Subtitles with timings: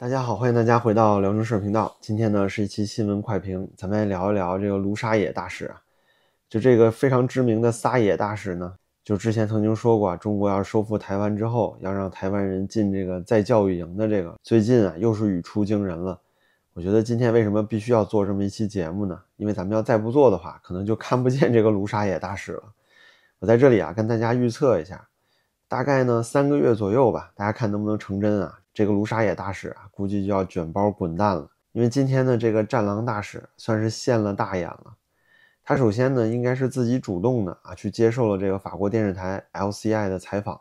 [0.00, 1.94] 大家好，欢迎大家回到辽中社频道。
[2.00, 5.82] 今天呢是一期新闻快评，咱们来聊一聊这个卢沙野大使啊。
[6.48, 8.74] 就这个非常知名的撒野大使呢，
[9.04, 16.18] 就之前曾经说过啊，中国要收复台湾之后，要让台湾人进这个再教育营的这个，最近啊又是语出惊人了。
[16.72, 19.20] 我觉得今天为什么必须要做这么一期节目呢？
[19.36, 22.62] 因为咱们要再不做的话，可能就看不见这个卢沙野大使了。
[23.38, 25.08] 我在这里啊跟大家预测一下，
[25.68, 28.59] 大概呢三个月左右吧，大家看能不能成真啊？
[28.72, 31.48] 这个卢沙野大使啊，估计就要卷包滚蛋了。
[31.72, 34.96] 因为今天的这个战狼大使算是现了大眼了。
[35.62, 40.60] 他首先呢，应该是自己主动的啊，去接受了这个法国电视台 LCI 的采访。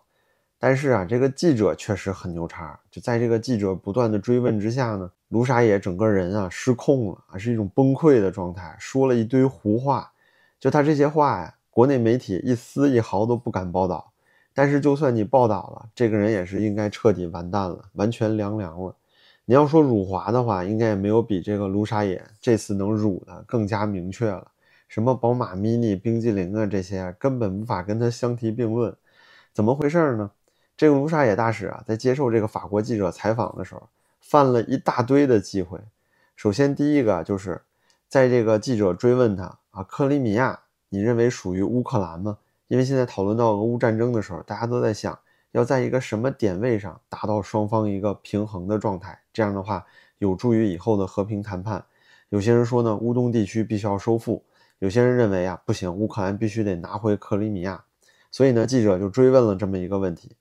[0.59, 10.11] 但是啊，这个记者确实很牛叉，就在这个记者不断的追问之下呢，卢沙野整个人啊失控了啊，是一种崩溃的状态，说了一堆胡话。
[10.59, 14.11] 就他这些话呀，国内媒体一丝一毫都不敢报道。
[14.53, 18.95] 但是，就算你报道了，这个人也是应该彻底完蛋了，完全凉凉了。
[19.45, 24.51] 你要说辱华的话，应该也没有比这个卢沙野这次能辱的更加明确了。
[24.87, 28.95] 什么宝马 mini、冰激凌啊，这些根本无法跟他相提并论。
[29.53, 30.29] 怎么回事呢？
[30.75, 33.89] 这个卢沙野大使啊，在接受这个法国记者采访的时候，
[34.21, 35.79] 犯了一大堆的忌讳。
[36.35, 37.61] 首先，第一个就是
[38.07, 40.59] 在这个记者追问他啊，克里米亚，
[40.89, 42.37] 你认为属于乌克兰吗？
[42.69, 45.17] 因为现在讨论到俄乌战争的时候，大家都在想
[45.51, 49.83] 要在一个什么点位上达到双方一个平衡的状态，这样的话
[50.19, 51.83] 有助于以后的和平谈判。
[52.29, 54.43] 有些人说呢，乌东地区必须要收复；
[54.77, 57.83] 有些人认为啊，不行，乌克兰必须得拿回克里米亚。
[58.29, 60.35] 所以呢，记者就追问了这么一个问题。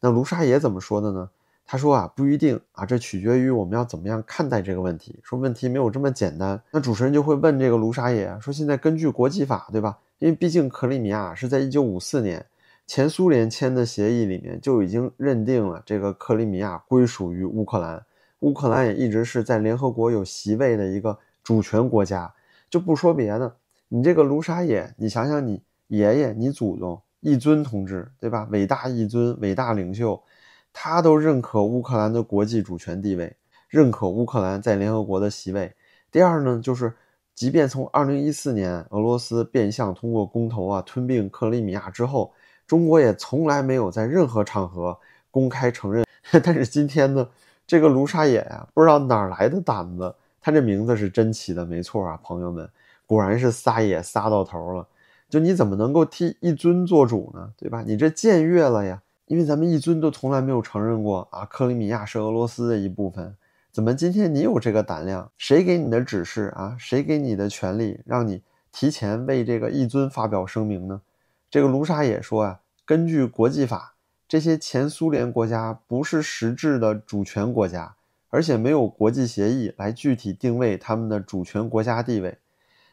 [0.00, 1.30] 那卢沙野怎么说的呢？
[1.64, 5.18] 他说啊，不一定啊，这取决于我们要怎么样看待这个问题。
[5.22, 6.60] 说问题没有这么简单。
[6.72, 9.96] 那主持人就会问这个卢沙野说，现在根据国际法，对吧？
[10.20, 12.44] 因为毕竟克里米亚是在一九五四年
[12.86, 18.04] 前苏联签的协议里面就已经认定了这个克里米亚归属于乌克兰，
[18.40, 22.30] 乌克兰也一直是在联合国有席位的一个主权国家。
[22.68, 23.56] 就不说别的，
[23.88, 28.46] 你这个卢沙野，你想想你爷爷、你祖宗一尊同志，对吧？
[28.50, 30.22] 伟大一尊、伟大领袖，
[30.70, 33.34] 他都认可乌克兰的国际主权地位，
[33.70, 35.72] 认可乌克兰在联合国的席位。
[36.12, 36.92] 第二呢，就是。
[37.40, 42.34] 即便从二零一四年俄罗斯变相通过公投啊吞并克里米亚之后，
[42.66, 44.98] 中国也从来没有在任何场合
[45.30, 46.04] 公开承认。
[46.44, 47.26] 但是今天呢，
[47.66, 52.68] 这个卢沙野呀，不知道哪来的胆子，他这名字是真起的没错啊，朋友们，
[53.06, 54.86] 果然是撒野撒到头了。
[55.30, 57.54] 就你怎么能够替一尊做主呢？
[57.56, 57.82] 对吧？
[57.86, 59.00] 你这僭越了呀！
[59.24, 63.34] 因为咱们一尊都从来没有承认过啊，克里米亚是俄罗斯的一部分。
[63.72, 65.30] 怎么今天你有这个胆量？
[65.38, 66.74] 谁给你的指示啊？
[66.76, 68.42] 谁给你的权利，让你
[68.72, 71.02] 提前为这个一尊发表声明呢？
[71.48, 73.94] 这个卢沙也说啊，根据国际法，
[74.26, 77.94] 这些前苏联国家不是实质的主权国家，
[78.30, 82.38] 而且没有国际协议来具体定位他们的主权国家地位。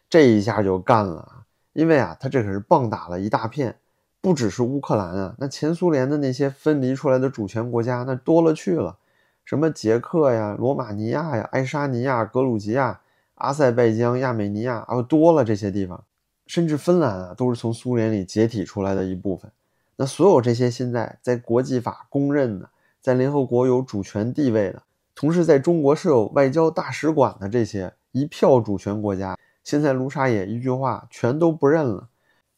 [0.08, 1.44] 这一下就干了啊！
[1.74, 3.76] 因为啊，他这可是棒打了一大片，
[4.22, 8.98] 不只是乌克兰啊，那前苏联的那些分离出来的主权国家那多了去了。
[9.48, 13.00] 什么捷克呀、罗马尼亚呀、爱沙尼亚、格鲁吉亚、
[13.36, 16.04] 阿塞拜疆、亚美尼亚，啊，多了这些地方，
[16.48, 19.50] 甚至芬兰啊，都是从苏联里解体出来的一部分。
[19.96, 22.70] 那所有这些现在在国际法公认的，
[23.00, 24.84] 在联合国有主权地位的，
[25.16, 32.10] 同时在中国设有外交大使馆的这些一票主权国家，现在卢沙野一句话全都不认了。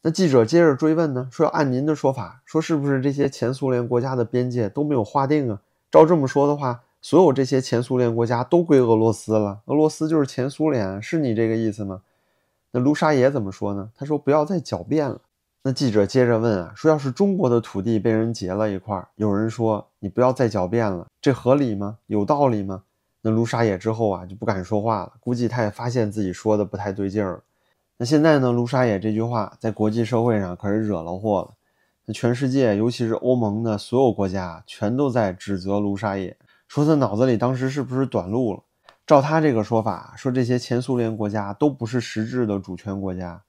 [0.01, 5.61] 那记者接着追问呢，说要按您的说法，说是不是这些前苏联国家的边界都没有划定啊？
[5.91, 12.01] 照这么说的话，所有这些前苏联国家都归俄罗斯了，俄罗斯就是前苏联，是你这个意思吗？
[12.71, 13.89] 那卢沙野怎么说呢？
[13.95, 15.19] 他说不要再狡辩了。
[15.63, 21.97] 那记者接着问啊，说要是中国的土地被人劫了一块，有人说你不要再狡辩了，这合理吗？
[22.05, 22.83] 有道理吗？
[23.21, 27.41] 那卢沙野之后啊就不敢说话了，估计他也发现自己说的不太对劲儿。
[27.97, 31.53] 那现在呢，卢沙野这句话在国际社会上可是惹了祸了。
[32.11, 36.35] 全世界，尤其是欧盟的所有国家，全都在指责卢沙野，
[36.67, 38.63] 说他脑子里当时是不是短路了？
[39.05, 43.41] 照他这个说法，说这些前苏联国家都不是实质的主权国家，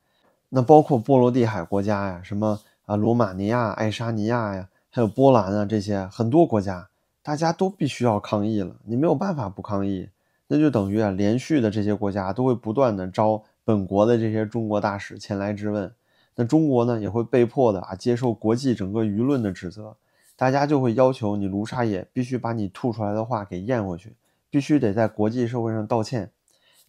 [0.49, 6.89] 那包括波罗的海国家呀，什么啊罗马尼亚、爱沙尼亚呀，还有波兰啊，这些很多国家，
[7.23, 8.77] 大家都必须要抗议了。
[8.85, 10.09] 你没有办法不抗议，
[10.49, 15.93] 那就等于啊，连续的这些国家都会不断的招本国的这些中国大使前来质问。
[16.35, 19.97] 那中国呢也会被迫的啊接受国际整个舆论的指责，
[20.37, 24.15] 大家就会要求你卢沙野必须把你吐出来的话给咽回去，
[24.49, 26.31] 必须得在国际社会上道歉。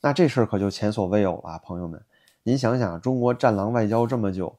[0.01, 2.01] 那这事儿可就前所未有了，朋友们，
[2.43, 4.55] 您想想，中国战狼外交这么久，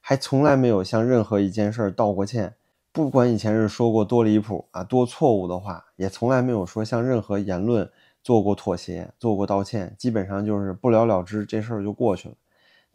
[0.00, 2.54] 还从来没有向任何一件事儿道过歉，
[2.92, 7.90] 不管以前是说过多离谱啊、多错误的话，也从来没有说向任何言论
[8.22, 12.34] 做过妥协、做过道歉，基本上就是不了了之，这事儿就过去了。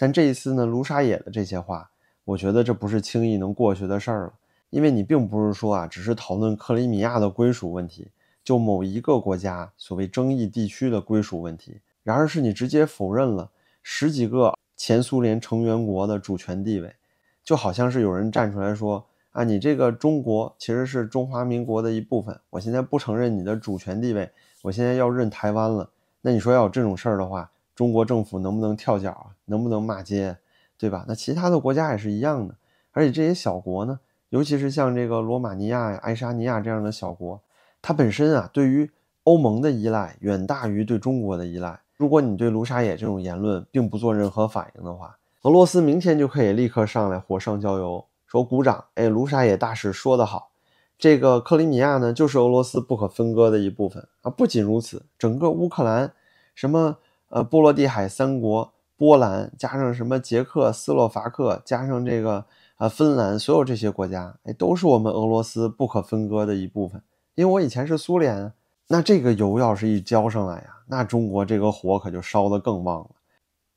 [0.02, 1.92] 但这一次呢，卢沙野的这些话，
[2.26, 4.34] 我觉得这不是轻易能过去的事儿了，
[4.72, 8.08] 因为你并不是说啊，只是讨论克里米亚的归属问题，
[8.44, 13.52] 就某一个国家所谓争议地区的归属问题，然而是你直接否认了
[13.84, 16.96] 十几个前苏联成员国的主权地位，
[17.44, 19.06] 就好像是有人站出来说。
[19.34, 24.32] 啊，你这个中国其实是中华民国的一部分，我现在不承认你的主权地位，
[24.64, 25.92] 我现在要认台湾了。
[26.22, 27.52] 那你说要有这种事儿的话，
[27.82, 29.34] 中国政府能不能跳脚啊？
[29.46, 30.38] 能不能骂街，
[30.78, 31.04] 对吧？
[31.08, 32.54] 那其他的国家也是一样的，
[32.92, 34.00] 而且这些小国呢，
[34.30, 37.42] 尤其是像这个罗马尼亚呀、爱沙尼亚这样的小国，
[37.82, 38.92] 它本身啊，对于
[39.24, 41.80] 欧盟的依赖远大于对中国的依赖。
[41.98, 48.06] 如果你对卢沙野这种言论并不做任何反应的话，俄罗斯明天就可以立刻上来火上浇油。
[48.28, 50.52] 说鼓掌，哎，卢沙野大使说得好，
[51.00, 54.30] 这个克里米亚呢，就是俄罗斯不可分割的一部分啊。
[54.30, 56.14] 不仅如此，整个乌克兰，
[56.54, 57.00] 什么
[57.32, 62.46] 呃波罗的海三国，波兰加上什么捷克斯洛伐克，加上这个
[62.78, 67.02] 呃芬兰，所有这些国家，哎，都是我们俄罗斯不可分割的一部分。
[67.36, 68.54] 因为我以前是苏联，
[68.88, 73.10] 那这个油要是一浇上来呀，那中国这个火可就烧得更旺了。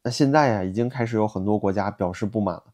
[0.03, 2.65] 那现在呀，已经开始有很多国家表示不满了。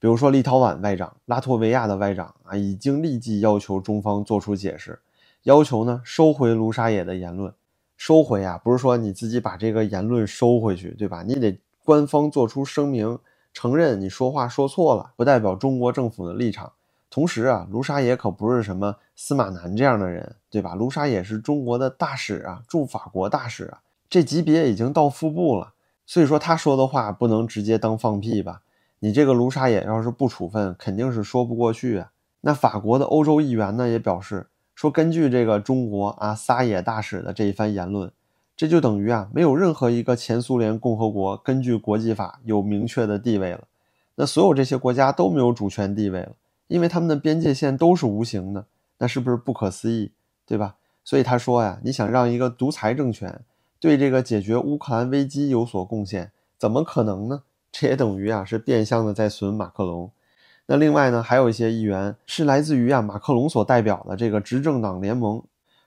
[0.00, 4.98] 比如说，立陶宛外长、拉脱维亚的外长啊，已经立即要求中方做出解释，
[5.44, 7.54] 要求呢收回卢沙野的言论。
[8.04, 11.22] 收回啊，不是说你自己把这个言论收回去，对吧？
[11.22, 13.16] 你得官方做出声明，
[13.54, 16.72] 承认你说话说错了，不代表中国政府的立场。
[17.08, 20.74] 同时啊，卢沙野可不是什么司马南这样的人，对吧？
[20.74, 25.74] 卢沙野是中国的大使啊，驻法国大使啊，这级别已经到副部了。
[26.04, 28.62] 所以说他说的话不能直接当放屁吧？
[28.98, 32.10] 你这个卢沙野要是不处分，肯定是说不过去啊。
[32.40, 38.10] 那法国的欧洲议员呢也表示说，根据这个中国啊撒野大使的这一番言论，
[38.56, 43.64] 这就等于啊没有任何一个前苏联共和国根据国际法有明确的地位了。
[44.14, 46.32] 那所有这些国家都没有主权地位了，
[46.68, 48.66] 因为他们的边界线都是无形的。
[48.98, 50.12] 那是不是不可思议，
[50.46, 50.76] 对吧？
[51.02, 53.42] 所以他说呀，你想让一个独裁政权
[53.80, 57.42] 对这个解决乌克兰危机有所贡献，怎么可能呢？
[57.72, 60.12] 这也等于啊，是变相的在损马克龙。
[60.72, 65.42] 那另外呢，还有一些议员是来自于啊马克龙所代表的这个执政党联盟，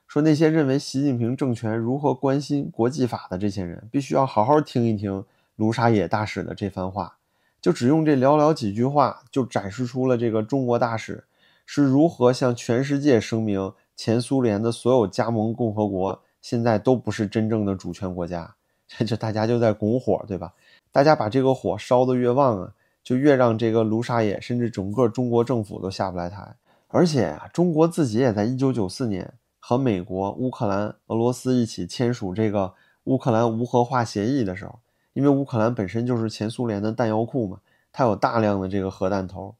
[0.06, 5.24] 说那些认为习近平政权如何关心国际法的这些人，必须要好好听一听
[5.56, 7.16] 卢沙野大使的这番话。
[7.60, 11.24] 就只用这寥寥几句话，就展示出了这个中国大使
[11.66, 18.54] 是如何向全世界声明，前苏联的所有加盟共和国现在都不是真正的主权国家。
[18.86, 20.52] 这 这大家就在拱火，对吧？
[20.92, 22.72] 大家把这个火烧得越旺啊，
[23.06, 26.56] 就越让这个卢沙野甚至整个中国政府都下不来台。
[26.88, 32.74] 而且啊，中国自己也在一九九四年和美国、乌克兰、俄罗斯一起签署这个
[33.04, 34.80] 乌克兰无核化协议的时候，
[35.12, 37.60] 因为乌克兰本身就是前苏联的弹药库嘛，
[37.92, 39.54] 它有大量的这个核弹头。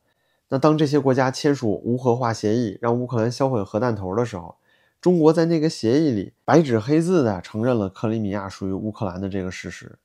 [0.49, 4.57] 那当这些国家签署无核化协议，让乌克兰销毁核弹头的时候，
[5.01, 9.97] 中国在那个协议里白纸黑字的承认了克里米亚属于乌克兰的这个事实。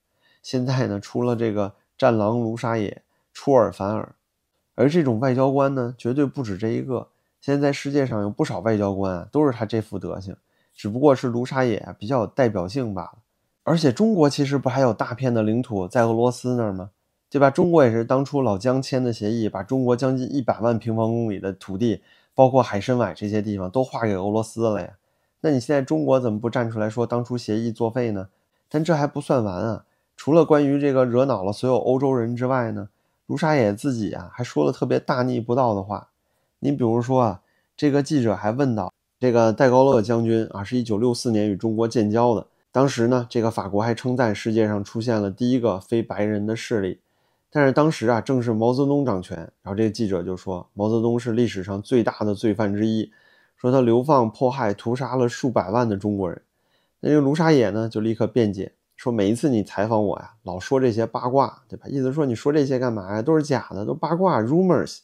[0.42, 4.14] 现在呢，出了这个战狼卢沙野出尔反尔，
[4.74, 7.08] 而这种外交官呢，绝对不止这一个。
[7.40, 10.36] 现在世界上有不少外交官啊，都是他这副德行，
[10.74, 13.18] 只不过是卢沙野比较有代表性罢了。
[13.64, 16.90] 而且中国其实不还有大片的领土在俄罗斯那儿吗？
[17.30, 17.48] 对吧？
[17.48, 22.02] 中国也是当初老姜签的协议，把中国将近一百万平方公里的土地，
[22.34, 24.90] 包括海参崴这些地方都划给俄罗斯了呀。
[25.40, 28.28] 那你现在中国怎么不站出来说当初协议作废呢？
[28.68, 29.84] 但这还不算完啊。
[30.16, 32.90] 除了关于这个惹恼了所有欧洲人之外呢，
[33.26, 36.08] 卢沙野自己啊还说了特别大逆不道的话。
[36.58, 37.40] 你比如说啊，
[37.76, 47.00] 这个记者还问到，这个戴高乐将军啊是一九六四年与中国建交的，当时呢，这个法国还称赞世界上出现了第一个非白人的势力。
[47.50, 53.10] 但是当时啊正是毛泽东掌权，然后这个记者就说毛泽东是历史上最大的罪犯之一，
[53.56, 56.40] 说他流放、迫害、屠杀了数百万的中国人。
[57.00, 58.72] 那这个卢沙野呢就立刻辩解。
[59.02, 61.86] 说每一次你采访我呀，老说这些八卦，对吧？
[61.88, 63.20] 意思说你说这些干嘛呀？
[63.20, 64.98] 都是假的，都八卦，rumors。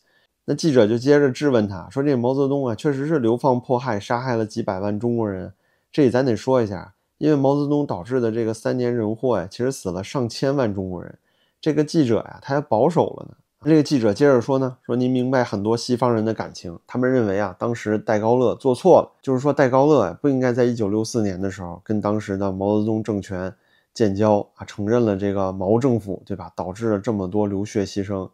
[0.45, 5.53] 那记者就接着质问他说：“这毛泽东啊，确实是流放、迫害、杀害了几百万中国人，
[5.91, 11.19] 这咱得说一下，因为毛泽东导致的这个三年人祸呀，其实死了上千万中国人。
[11.61, 13.35] 这个记者呀，他还保守了呢。
[13.65, 23.53] 这个记者接着说呢，说您明白很多西方人的感情，他们认为啊，当时戴高乐做错了，就是说戴高乐呀，不应该在一九六四年的时候跟当时的毛泽东政权。”
[23.99, 26.53] 建交啊，承认了这个毛政府，对吧？
[26.55, 28.31] 导致了这么多流血牺牲。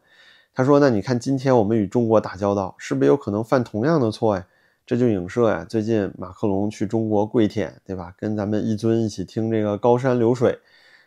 [0.53, 4.47] 他说：“那你看今天我们与中国打交道，是不是有可能犯同样的错呀？”
[4.85, 8.13] 这就影射呀，最近马克龙去中国跪舔，对吧？
[8.19, 10.59] 跟咱们一尊一起听这个高山流水，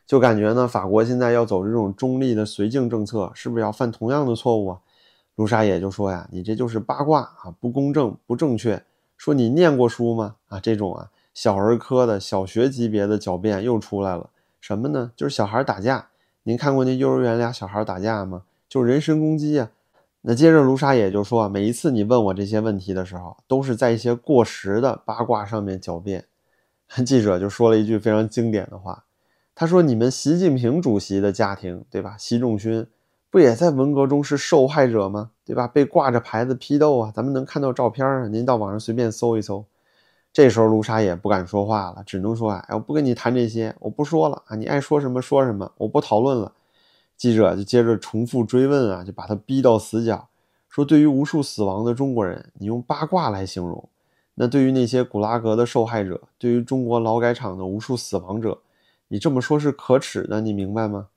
[0.08, 4.80] 就感觉呢，法国现在要走这种中立的绥靖政策，是不是要犯同样的错误啊？
[5.36, 8.84] 卢沙野就说呀：“你这就是八卦啊，不公正、不正确。
[9.18, 10.38] 说你念过书吗？
[10.48, 14.28] 啊，这种啊，小儿科的小学级别的狡辩又出来了。
[14.60, 15.12] 什么呢？
[15.16, 16.08] 就是小孩打架。
[16.44, 18.44] 您看过那幼儿园俩小孩打架吗？
[18.70, 19.70] 就是人身攻击呀。
[20.22, 26.26] 那接着卢沙野就说，每一次你问我这些问题的时候，都是在一些过时的八卦上面狡辩。
[27.06, 29.04] 记者就说了一句非常经典的话，
[29.56, 32.16] 他说：你们习近平主席的家庭，对吧？
[32.18, 32.86] 习仲勋。”
[33.30, 35.32] 不也在文革中是受害者吗？
[35.46, 35.68] 对吧？
[35.68, 38.26] 被挂着牌子批斗啊，咱们能看到照片啊。
[38.30, 39.66] 您到网上随便搜一搜。
[40.38, 46.54] 这时候卢沙也不敢说话了，只能说：“哎，我不跟你谈这些，我不说了啊，你爱说什么说什么，我不讨论了。”
[47.18, 50.28] 记者就接着重复追问啊，就把他逼到死角，
[50.70, 53.90] 说：“对于无数死亡的中国人，你用八卦来形容；
[54.36, 58.60] 那对于那些古拉格的受害者，对于中国劳改场的无数死亡者，
[59.08, 61.08] 你这么说是可耻的，你明白吗？”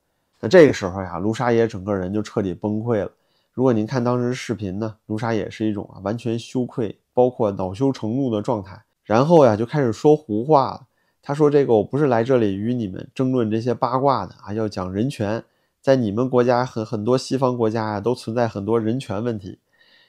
[0.41, 3.11] 那这个时候呀，卢沙野整个人就彻底崩溃了。
[3.53, 8.83] 如果您看当时视频呢，卢沙野是一种啊完全羞愧，包括恼羞成怒的状态。
[9.11, 10.87] 然后呀，就开始说胡话了。
[11.21, 15.43] 他说：“这个我不是来这里与你们争论这些八卦的啊，要讲人权。
[15.83, 19.59] 在你们国家和很多西方国家呀，都存在很多人权问题。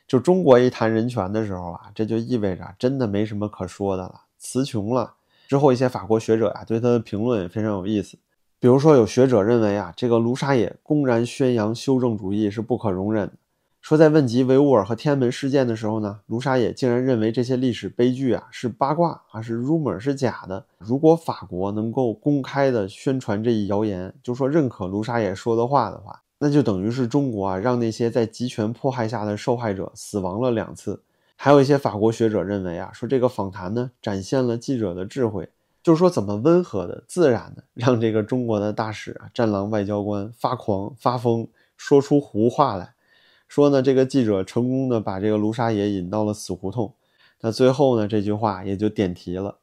[0.08, 5.16] 就中国一谈人权的时候啊，这就意味着真的没什么可说的了，词穷了。
[5.48, 8.20] 之后一些法国学者呀，对他的评论也非常有意思。”
[8.62, 13.34] 比如说，有学者认为啊，这个卢沙野公然宣扬修正主义是不可容忍的。
[13.82, 20.64] 说在问及维吾尔和天安门事件的时候呢，卢沙野竟然认为这些历史悲剧啊是八卦啊是 rumor 是假的。
[20.78, 31.02] 如果法国能够公开的宣传这一谣言，就说认可卢沙野说的话的话，那就等于是中国啊让那些在集权迫害下的受害者死亡了两次。
[31.36, 35.50] 还有一些法国学者认为啊，说这个访谈呢展现了记者的智慧。
[35.84, 42.94] 就是说，怎么温和的、自然的让这个中国的大使啊、战狼外交官发狂、发疯，说出胡话来，
[43.52, 46.94] 说呢，这个记者成功的把这个卢沙野引到了死胡同。
[47.42, 49.58] 那最后呢，这句话也就点题了，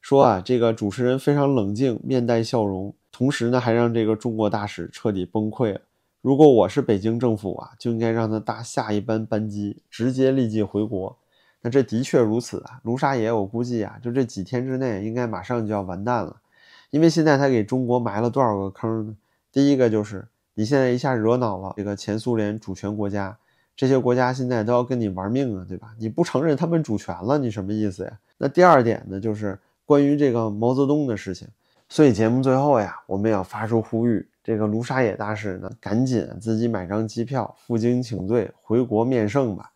[0.00, 5.82] 说啊，这个主持人非常冷静，面带笑容，同时呢，还让这个中国大使彻底崩溃了。
[6.22, 11.14] 如果我是北京政府啊，就应该让他搭下一班班机，直接立即回国。
[11.60, 16.40] 那这的确如此啊，卢沙野，我估计啊，就这几天之内，应该马上就要完蛋了，
[16.88, 19.14] 因为现在他给中国埋了多少个坑呢？
[19.52, 23.36] 第一个就是你现在一下惹恼了这个前苏联主权国家，
[23.76, 25.94] 这些国家现在都要跟你玩命啊，对吧？
[25.98, 28.18] 你不承认他们主权了，你什么意思呀？
[28.38, 31.48] 那第二点呢，就是关于这个毛泽东的事情，
[31.88, 39.72] 所以节目最后呀，我们要发出呼吁，这个卢沙野大使呢，赶紧自己买张机票，负荆请罪，回国面圣吧。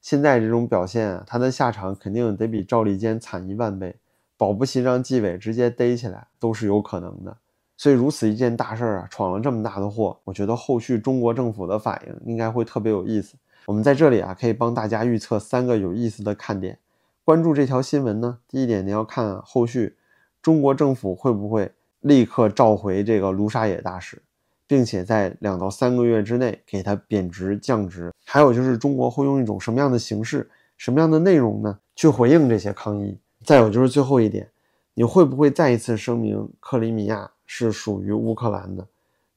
[0.00, 3.96] 现在这种表现啊，他的下场肯定得比赵立坚惨一万倍，
[4.36, 7.36] 保不齐让纪委直接逮起来都是有可能的。
[7.80, 13.36] 所以如此一件大事儿啊，闯了这么大的祸，我觉得后续中国政府的反应应该会特别有意思。
[13.64, 16.78] 我们在这里啊，可以帮大家预测三个有意思的看点。
[17.24, 19.96] 关注这条新闻呢，第一点你要看啊后续
[20.42, 24.22] 中国政府会不会立刻召回这个卢沙野大使。
[24.66, 31.76] 并且在两到三个月之内给他贬值降职，还有就是中国会用一种什么样的形式、什么样的内容呢？
[31.96, 33.18] 去回应这些抗议。
[33.42, 34.48] 再有就是最后一点，
[34.94, 38.86] 你会不会再一次声明克里米亚是属于乌克兰的？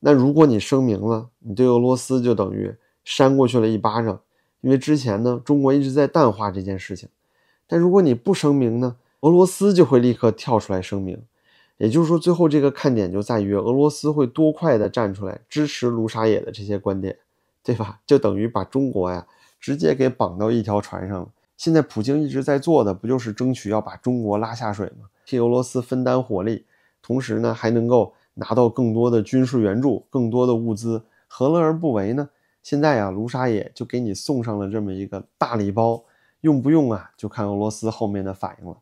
[0.02, 2.72] 那如果你声明了，你对俄罗斯就等于
[3.04, 4.22] 扇过去了一巴掌，
[4.62, 7.10] 因为之前呢，中国一直在淡化这件事情。
[7.66, 11.24] 但如果你不声明呢，俄罗斯就会立刻跳出来声明。
[11.78, 17.18] 也就是说，最后这个看点就在于俄罗斯会多快的站出来支持卢沙野的这些观点，
[17.64, 18.00] 对吧？
[18.06, 19.26] 就等于把中国呀
[19.60, 21.30] 直接给绑到一条船上了。
[21.58, 25.08] 现在普京一直在做的不就是争取要把中国拉下水吗？
[25.26, 26.66] 替俄罗斯分担火力，
[27.04, 32.30] 同时呢还能够拿到更多的军事援助、更多的物资，何乐而不为呢？
[32.64, 36.04] 现在呀，卢沙野就给你送上了这么一个大礼包，
[36.42, 37.12] 用不用啊？
[37.18, 38.78] 就看俄罗斯后面的反应了。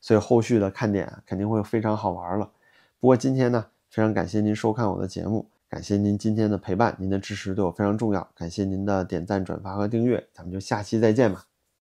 [0.00, 2.50] 所以后续的看点肯定会非常好玩了。
[2.98, 8.26] 不过今天呢，非常感谢您收看我的节目，感谢您今天的陪伴，您的支持对我非常重要。
[8.34, 11.47] 感谢您的点赞、转发和订阅，咱们就下期再见吧。